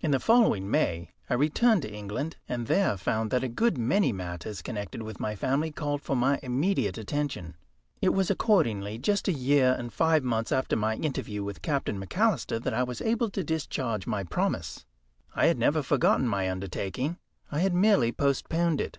In 0.00 0.10
the 0.10 0.18
following 0.18 0.68
May 0.68 1.10
I 1.28 1.34
returned 1.34 1.82
to 1.82 1.94
England, 1.94 2.34
and 2.48 2.66
there 2.66 2.96
found 2.96 3.30
that 3.30 3.44
a 3.44 3.48
good 3.48 3.78
many 3.78 4.12
matters 4.12 4.62
connected 4.62 5.00
with 5.00 5.20
my 5.20 5.36
family 5.36 5.70
called 5.70 6.02
for 6.02 6.16
my 6.16 6.40
immediate 6.42 6.98
attention. 6.98 7.54
It 8.02 8.08
was 8.08 8.32
accordingly 8.32 8.98
just 8.98 9.28
a 9.28 9.32
year 9.32 9.76
and 9.78 9.92
five 9.92 10.24
months 10.24 10.50
after 10.50 10.74
my 10.74 10.96
interview 10.96 11.44
with 11.44 11.62
Captain 11.62 12.04
McAlister 12.04 12.60
that 12.60 12.74
I 12.74 12.82
was 12.82 13.00
able 13.00 13.30
to 13.30 13.44
discharge 13.44 14.08
my 14.08 14.24
promise. 14.24 14.84
I 15.36 15.46
had 15.46 15.56
never 15.56 15.84
forgotten 15.84 16.26
my 16.26 16.50
undertaking 16.50 17.18
I 17.52 17.60
had 17.60 17.72
merely 17.72 18.10
postponed 18.10 18.80
it. 18.80 18.98